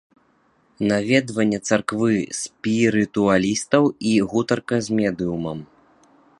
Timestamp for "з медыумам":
4.89-5.59